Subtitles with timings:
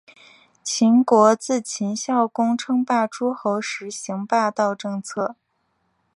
[0.63, 5.35] 秦国自秦孝公称霸诸候时行霸道政策。